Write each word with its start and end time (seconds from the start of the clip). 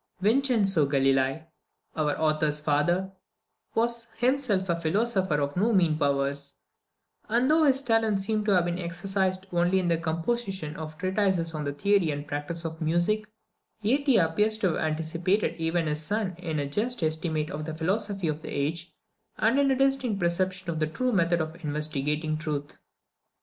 Vincenzo 0.19 0.87
Galilei, 0.87 1.45
our 1.95 2.17
author's 2.19 2.59
father, 2.59 3.11
was 3.75 4.05
himself 4.17 4.67
a 4.67 4.75
philosopher 4.75 5.39
of 5.39 5.55
no 5.55 5.71
mean 5.73 5.95
powers; 5.95 6.55
and 7.29 7.51
though 7.51 7.65
his 7.65 7.83
talents 7.83 8.23
seem 8.25 8.43
to 8.43 8.49
have 8.49 8.65
been 8.65 8.79
exercised 8.79 9.45
only 9.53 9.77
in 9.77 9.87
the 9.89 9.99
composition 9.99 10.75
of 10.75 10.97
treatises 10.97 11.53
on 11.53 11.63
the 11.65 11.71
theory 11.71 12.09
and 12.09 12.27
practice 12.27 12.65
of 12.65 12.81
music, 12.81 13.27
yet 13.81 14.07
he 14.07 14.17
appears 14.17 14.57
to 14.57 14.69
have 14.69 14.77
anticipated 14.77 15.55
even 15.57 15.85
his 15.85 16.01
son 16.01 16.35
in 16.39 16.57
a 16.57 16.65
just 16.65 17.03
estimate 17.03 17.51
of 17.51 17.65
the 17.65 17.75
philosophy 17.75 18.27
of 18.27 18.41
the 18.41 18.49
age, 18.49 18.91
and 19.37 19.59
in 19.59 19.69
a 19.69 19.75
distinct 19.75 20.19
perception 20.19 20.71
of 20.71 20.79
the 20.79 20.87
true 20.87 21.11
method 21.13 21.39
of 21.39 21.63
investigating 21.63 22.39
truth. 22.39 22.79